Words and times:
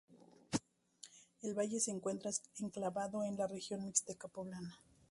El 1.43 1.53
valle 1.53 1.79
se 1.79 1.91
encuentra 1.91 2.31
enclavado 2.57 3.23
en 3.23 3.37
la 3.37 3.45
Región 3.45 3.83
Mixteca 3.85 4.27
Poblana. 4.27 4.79